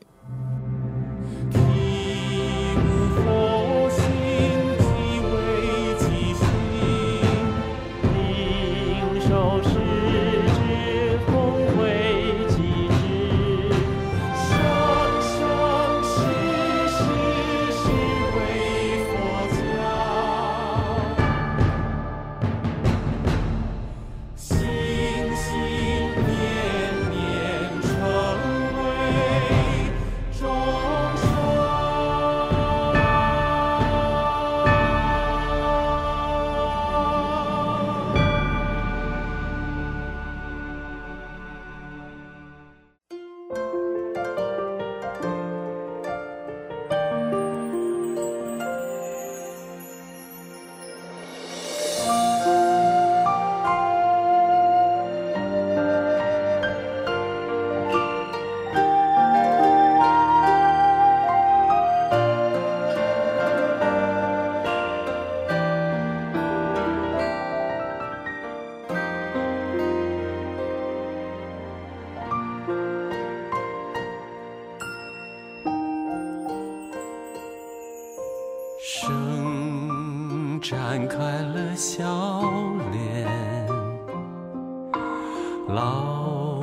[85.67, 86.61] 老，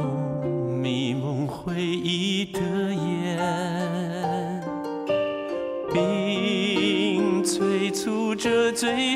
[0.80, 2.60] 迷蒙回忆的
[2.94, 3.38] 眼，
[5.92, 9.11] 冰催促着醉。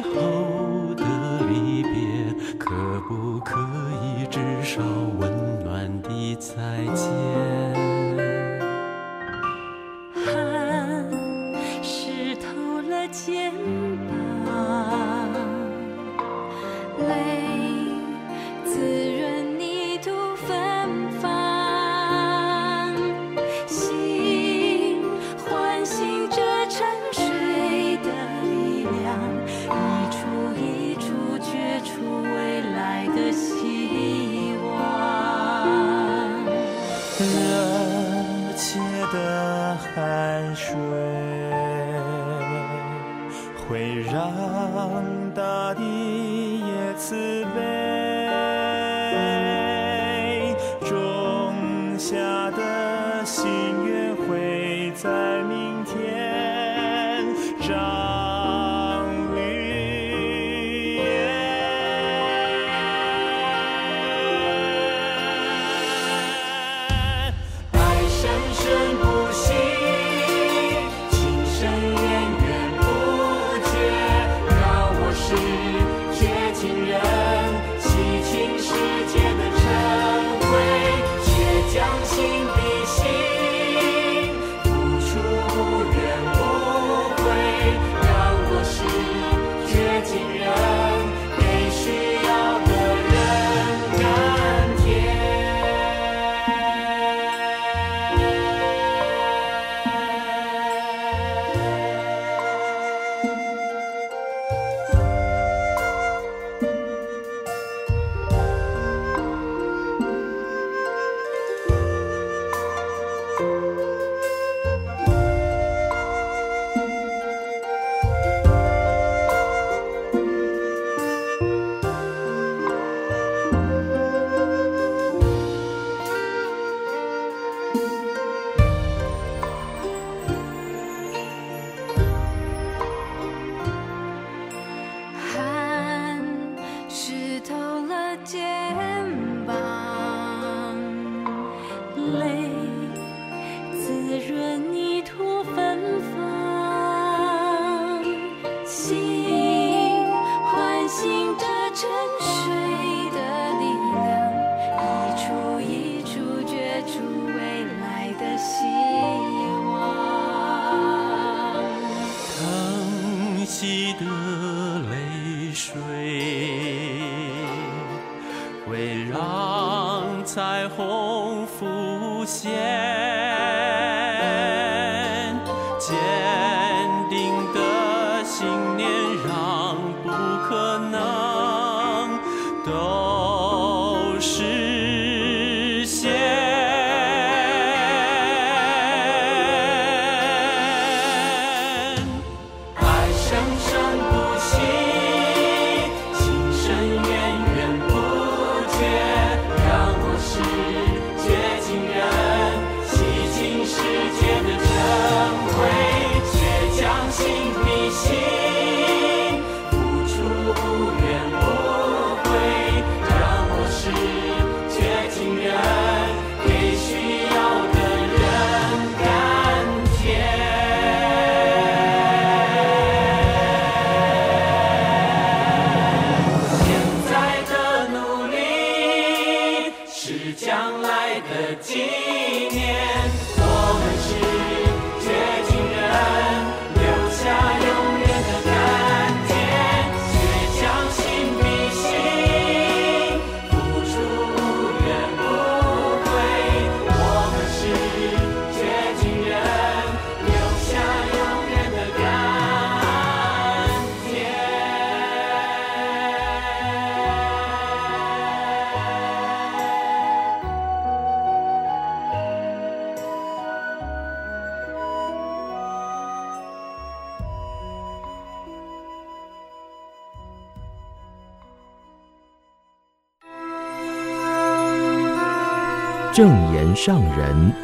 [276.76, 277.54] 上人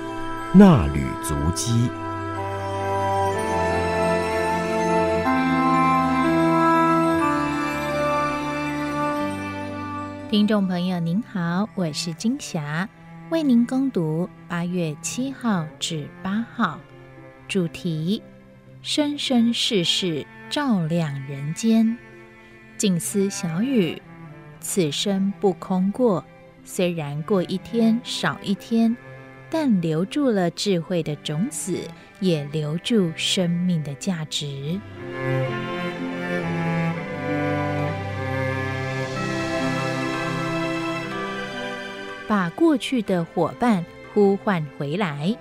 [0.54, 1.70] 那履足迹。
[10.30, 12.88] 听众朋友您好，我是金霞，
[13.28, 16.80] 为您攻读八月七号至八号，
[17.46, 18.22] 主题：
[18.80, 21.98] 生生世世照亮人间。
[22.78, 24.00] 静思小雨：
[24.58, 26.24] 此生不空过。
[26.64, 28.96] 虽然过一天少一天，
[29.50, 31.78] 但留住了智慧的种子，
[32.20, 34.80] 也留住生命的价值。
[42.28, 43.84] 把过去的伙伴
[44.14, 45.36] 呼唤回来，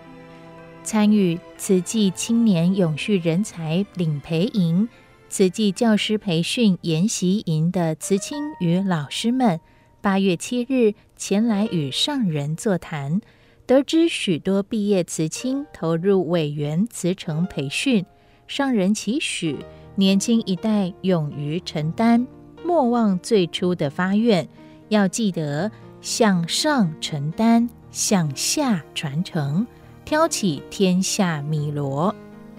[0.83, 4.89] 参与慈济青年永续人才领培营、
[5.29, 9.61] 慈济教师培训研习营的慈青与老师们。
[10.01, 13.21] 八月七日前来与上人座谈，
[13.67, 18.03] 得知许多毕业慈青投入委员慈诚培训。
[18.47, 19.57] 上人期许
[19.95, 22.25] 年轻一代勇于承担，
[22.65, 24.47] 莫忘最初的发愿，
[24.89, 25.71] 要记得
[26.01, 29.65] 向上承担，向下传承，
[30.03, 32.13] 挑起天下米罗。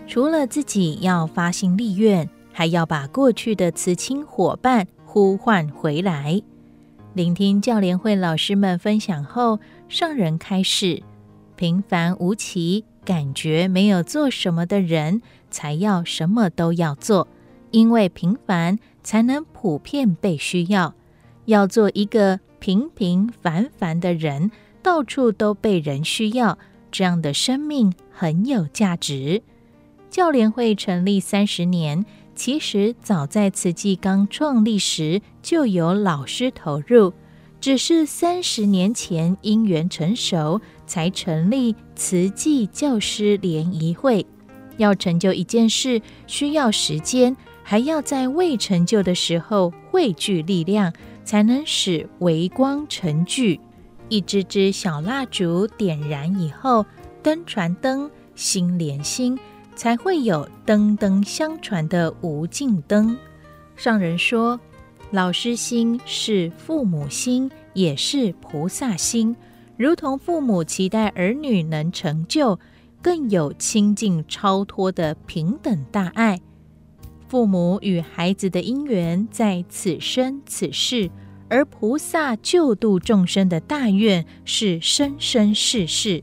[0.06, 6.40] 除了自己要发心立愿，还要把过去的慈青伙伴呼唤回来。
[7.14, 11.02] 聆听教联会老师们分享后，上人开始：
[11.56, 17.28] 平凡无奇，感觉没有做什么的人，才要什么都要做，
[17.70, 20.94] 因为平凡才能普遍被需要。
[21.44, 24.50] 要做一个平平凡凡的人，
[24.82, 26.58] 到处都被人需要，
[26.90, 29.42] 这样的生命很有价值。
[30.08, 32.06] 教联会成立三十年。
[32.34, 37.12] 其实早在慈济刚创立时就有老师投入，
[37.60, 44.26] 只是三十年前因缘成熟，才成立慈济教师联谊会。
[44.78, 50.92] 要成就一件事，需要时间，还要在未成就的时候汇聚力量，
[51.24, 53.60] 才能使微光成炬。
[54.08, 56.84] 一支支小蜡烛点燃以后，
[57.22, 59.38] 灯传灯，心连心。
[59.74, 63.16] 才会有灯灯相传的无尽灯。
[63.76, 64.58] 上人说，
[65.10, 69.34] 老师心是父母心，也是菩萨心，
[69.76, 72.58] 如同父母期待儿女能成就，
[73.00, 76.40] 更有亲近超脱的平等大爱。
[77.28, 81.10] 父母与孩子的因缘在此生此世，
[81.48, 86.22] 而菩萨救度众生的大愿是生生世世。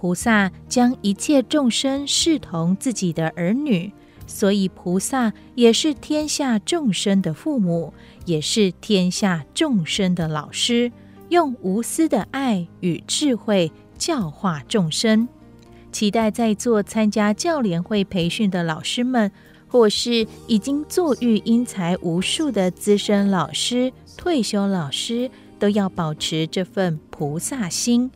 [0.00, 3.92] 菩萨将一切众生视同自己的儿女，
[4.26, 7.92] 所以菩萨也是天下众生的父母，
[8.24, 10.90] 也是天下众生的老师，
[11.28, 15.28] 用无私的爱与智慧教化众生。
[15.92, 19.30] 期待在座参加教联会培训的老师们，
[19.68, 28.10] 或是已经坐育英才无数的资深老师、退休老师，都要保持这份菩萨心。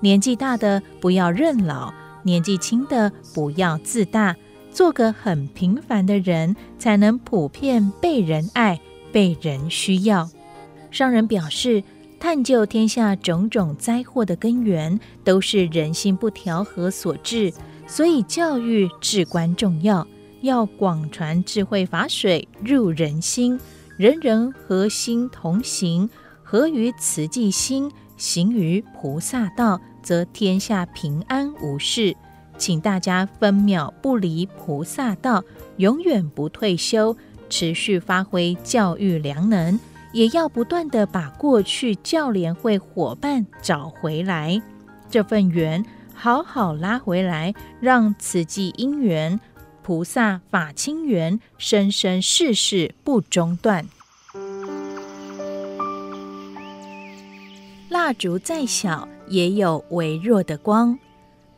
[0.00, 1.92] 年纪大的不要认老，
[2.22, 4.36] 年纪轻的不要自大，
[4.70, 8.80] 做个很平凡的人，才能普遍被人爱、
[9.10, 10.30] 被人需要。
[10.92, 11.82] 商人表示，
[12.20, 17.52] 探究天下种种灾祸的根源，都是人心不调和所致，
[17.88, 20.06] 所以教育至关重要，
[20.42, 23.58] 要广传智慧法水入人心，
[23.96, 26.08] 人人和心同行，
[26.44, 27.90] 合于慈济心。
[28.16, 32.16] 行于菩萨道，则天下平安无事。
[32.56, 35.44] 请大家分秒不离菩萨道，
[35.76, 37.14] 永远不退休，
[37.50, 39.78] 持续发挥教育良能，
[40.14, 44.62] 也要不断的把过去教联会伙伴找回来，
[45.10, 45.84] 这份缘
[46.14, 49.38] 好好拉回来，让慈济因缘、
[49.82, 53.84] 菩萨法亲缘，生生世世不中断。
[57.90, 60.98] 蜡烛再小，也有微弱的光。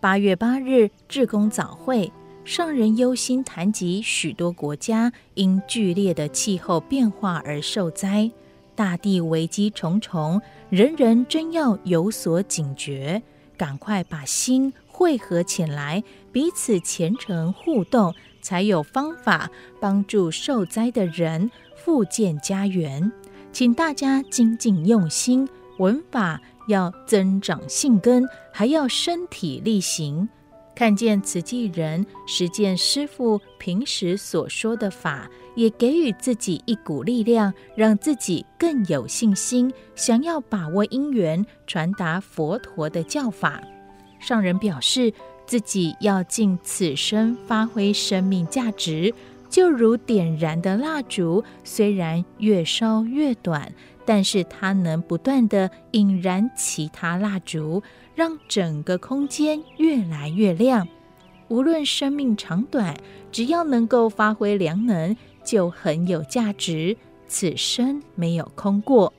[0.00, 2.10] 八月八日，志工早会，
[2.44, 8.30] 上人忧心谈及许多国家因剧烈的气候变化而受灾，
[8.74, 10.40] 大地危机重重，
[10.70, 13.22] 人人真要有所警觉，
[13.56, 16.02] 赶快把心汇合起来，
[16.32, 23.12] 彼此虔诚互动，才有方法帮助受灾的人复建家园。
[23.52, 25.48] 请大家精进用心。
[25.78, 30.28] 闻法要增长信根，还要身体力行。
[30.74, 43.61] 看见慈济人实践师父平时所说的法，也给予自己一股力量，让自己更有信心，想要把握因缘，传达佛陀的教法。
[44.18, 45.12] 上人表示，
[45.46, 49.12] 自己要尽此生发挥生命价值，
[49.50, 53.70] 就如点燃的蜡烛，虽然越烧越短。
[54.11, 57.80] 但是它能不断地引燃其他蜡烛，
[58.16, 60.88] 让整个空间越来越亮。
[61.46, 62.96] 无论生命长短，
[63.30, 66.96] 只要能够发挥良能，就很有价值。
[67.28, 69.12] 此生没有空过。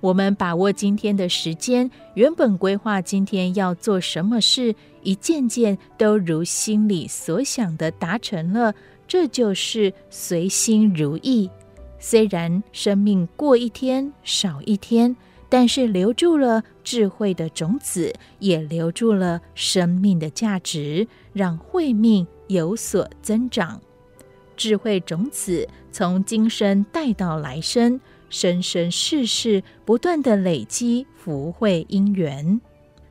[0.00, 8.74] 我们把握今天的时间，原本规划今天要做什么事，一件件都如心里所想的达成了，
[9.06, 11.50] 这就是随心如意。
[11.98, 15.16] 虽然生命过一天少一天，
[15.48, 23.80] 但是留住了智慧的种子，也留住了生命的价值，让慧命有所增长。
[24.56, 32.60] 智慧种子从今生带到来生，生生世世不断地累积福慧因缘。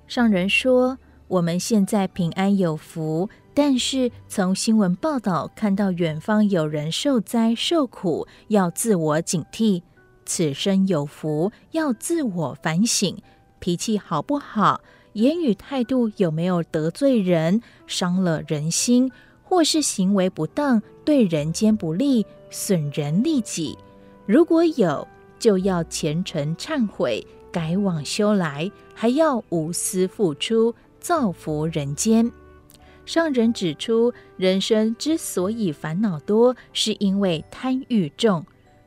[0.08, 3.30] 上人说，我们现在平安有福。
[3.56, 9.82] 但是从新闻报道看到远方有人受灾受苦，要自我警惕；
[10.26, 13.18] 此生有福，要自我反省，
[13.60, 14.82] 脾气好不好，
[15.14, 19.10] 言语态度有没有得罪人、伤了人心，
[19.42, 23.78] 或是行为不当，对人间不利、损人利己。
[24.26, 25.08] 如果有，
[25.40, 32.30] 就要虔诚忏悔，改往修来，还要无私付出，造福人间。
[33.06, 38.46] 上人指出，人生之所以烦恼多，是因为贪欲重，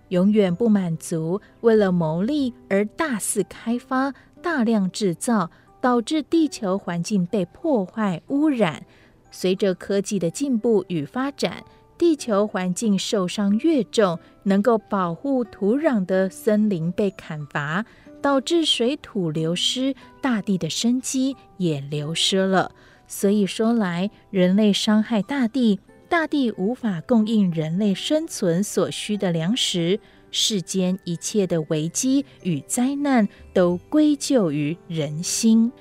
[0.08, 4.12] 永远不满足，为了牟利而大肆开发、
[4.42, 5.50] 大量制造，
[5.80, 8.84] 导致地球环境被破坏、污染。
[9.30, 11.62] 随着科技的进步与发展，
[11.96, 17.84] 地球环境受伤越重，能够保护土壤的森林被砍伐，
[18.20, 22.72] 导致水土流失，大地的生机也流失了。
[23.08, 29.98] 所以说来，人类伤害大地，大地无法供应人类生存所需的粮食，
[30.30, 35.72] 世间一切的危机与灾难都归咎于人心。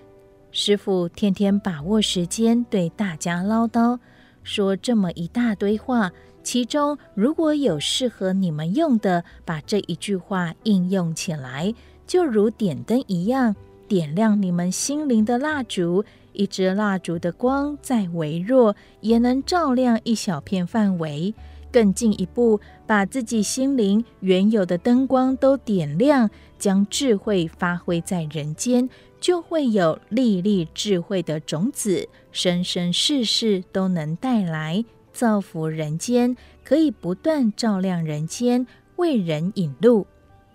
[0.52, 4.00] 师傅天天把握时间对大家唠叨，
[4.44, 6.12] 说这么一大堆话，
[6.42, 11.74] 其中如果有适合你们用的，把这一句话应用起来，
[12.08, 13.54] 就如点灯一样，
[13.88, 16.06] 点亮你们心灵的蜡烛。
[16.38, 21.34] 一支蜡烛的光再微弱，也能照亮一小片范围。
[21.70, 38.66] 更进一步把自己心灵原有的灯光都点亮，将智慧发挥在人间，就会有粒粒智慧的种子，生生世世都能带来造福人间，可以不断照亮人间，
[38.96, 40.08] 为人引路，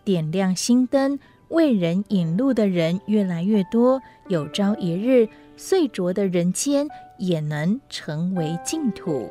[0.05, 1.19] 点亮心灯，
[1.49, 5.29] 为人引路的人越来越多，有朝一日，
[5.65, 6.89] 碎浊的人间
[7.19, 9.31] 也能成为净土。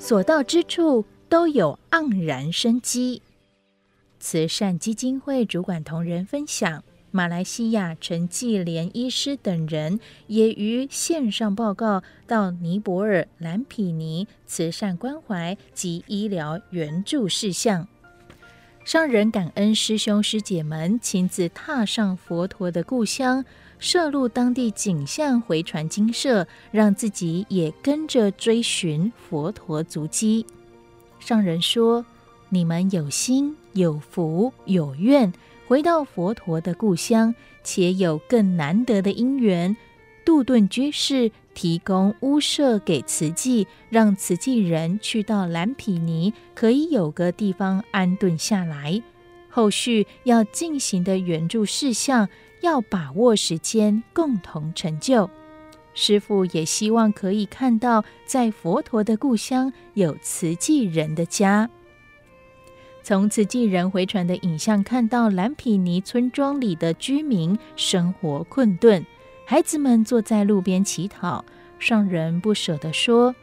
[0.00, 3.22] 所到之处都有盎然生机。
[4.18, 17.86] 慈善基金会主管同仁分享，马来西亚陈继莲医师等人也于线上报告到尼泊尔蓝毗尼慈善关怀及医疗援助事项。
[18.88, 23.44] 上人感恩师兄师姐们亲自踏上佛陀的故乡。
[23.78, 30.46] 摄录当地景象回传精舍，让自己也跟着追寻佛陀足迹。
[31.20, 32.02] 上人说
[32.48, 35.30] ：“你们有心、有福、有愿，
[35.66, 39.76] 回到佛陀的故乡，且有更难得的因缘。
[40.24, 49.02] 杜顿居士提供屋舍给慈济，让慈济人去到蓝毗尼，可以有个地方安顿下来。
[49.48, 52.28] 后续要进行的援助事项。”
[52.60, 55.30] 要把握时间，共同成就。
[55.94, 61.70] 师父也希望可以看到，在佛陀的故乡有慈济人的家。
[63.04, 69.06] 从慈济人回传的影像看到，蓝毗尼村庄里的居民生活困顿，
[69.50, 71.42] 孩子们坐在路边乞讨。
[71.78, 73.34] 上人不舍得说：“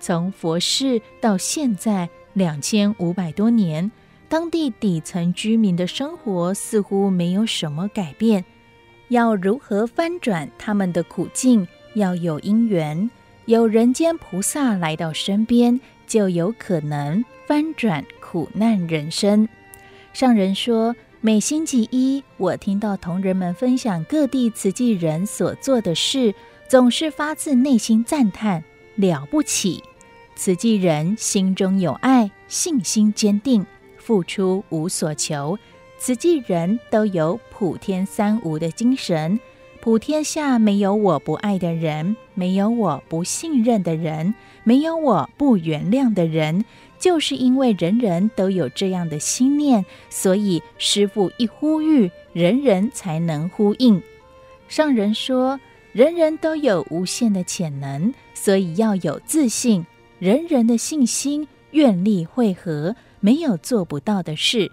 [0.00, 3.88] 从佛世到现在两千五百多年，
[4.28, 8.44] 当地底层居民的生活似乎没有什么改变。”
[9.06, 11.68] 要如何翻转他们的苦境？
[11.94, 13.08] 要有因缘，
[13.44, 19.48] 有人间菩萨来到身边，就有可能翻转苦难人生。
[20.12, 26.34] 上人说，每星期一，我听到同仁们分享各地慈济人所做的事，
[26.66, 28.64] 总是发自内心赞叹
[28.96, 29.84] 了不起。
[30.34, 33.64] 慈济人心中有爱，信心坚定，
[33.98, 35.56] 付出无所求。
[35.96, 39.38] 慈济人都有普天三无的精神，
[39.80, 46.64] 普天下没有我不爱的人，没有我不信任的人，没有我不原谅的人。
[47.02, 54.00] 就是因为人人都有这样的心念，所以师傅一呼吁，人人才能呼应。
[54.68, 55.58] 上人说，
[55.90, 59.84] 人人都有无限的潜能，所以要有自信，
[60.20, 64.70] 人人的信心、愿力汇合，没有做不到的事。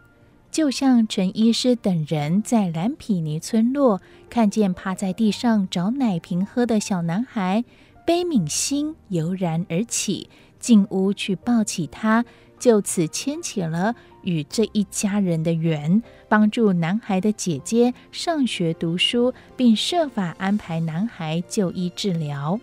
[0.52, 4.00] 就像陈医师等人在蓝毗尼村落
[4.30, 7.66] 看见趴在地上找奶瓶喝的小男孩，
[8.06, 10.30] 悲悯心油然而起，
[10.60, 12.26] 进屋去抱起他，
[12.60, 22.60] 就此牵起了与这一家人的缘，帮助男孩的姐姐上学读书，并设法安排男孩就医治疗。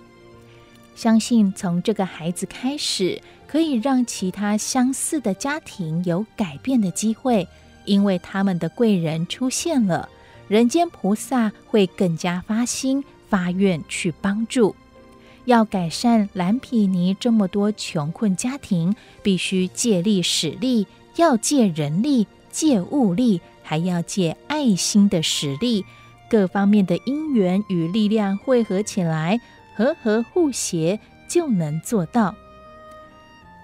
[0.95, 7.47] 相信从这个孩子开始，可以让其他相似的家庭有改变的机会。
[7.85, 10.09] 因为他们的贵人出现了，
[10.49, 14.75] 人间菩萨会更加发心发愿去帮助。
[15.47, 20.87] 要改善蓝毗尼这么多穷困家庭，必须借力使力，
[21.17, 25.85] 要借人力、借物力，还要借爱心的实力，
[26.29, 29.41] 各方面的因缘与力量汇合起来，
[29.75, 32.35] 和合互协，就能做到。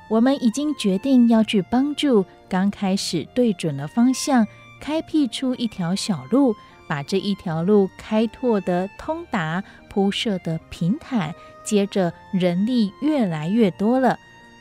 [0.08, 4.46] 我们已经决定要去帮助，刚开始对准了方向，
[4.80, 6.54] 开辟出一条小路，
[6.86, 14.18] 把这一条路开拓得通达，铺设得平坦，接着人力越来越多了，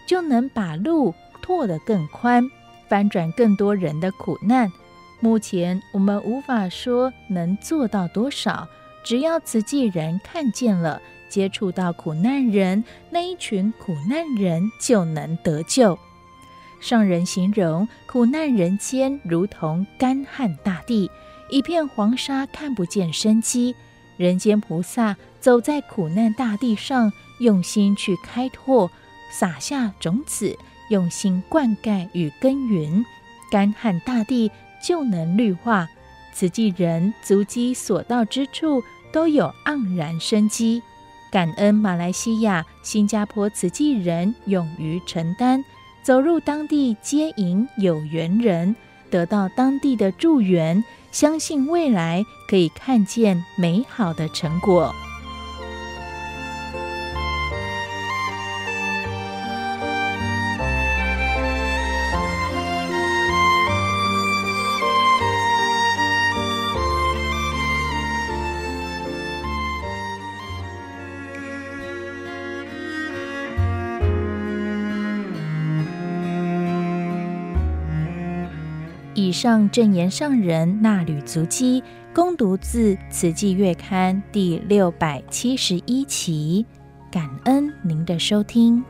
[0.07, 2.49] 就能把路拓得更宽，
[2.87, 4.71] 翻转更多人的苦难。
[5.19, 8.67] 目前我们无法说能做到多少，
[9.03, 11.01] 只要慈济人看见了。
[11.29, 15.97] 接触到苦难人，那一群苦难人就能得救。
[16.81, 21.09] 上人形容苦难人间如同干旱大地，
[21.49, 23.73] 一片黄沙，看不见生机。
[24.17, 28.89] 人间菩萨走在苦难大地上，用心去开拓，
[29.31, 30.55] 撒下种子，
[30.89, 33.03] 用心灌溉与耕耘，
[33.49, 35.89] 干旱大地就能绿化。
[36.33, 38.81] 慈济人足迹所到之处，
[39.11, 40.81] 都有盎然生机。
[41.31, 45.63] 感恩马来西亚、新加坡慈济人勇于承担，
[46.03, 48.75] 走入当地接引有缘人，
[49.09, 54.93] 得到当地的助缘，相信未来可以看见美好的成果。
[79.41, 81.83] 上正言上人纳履足迹，
[82.13, 86.63] 恭读自《此季月刊》第六百七十一期，
[87.09, 88.85] 感恩您的收听。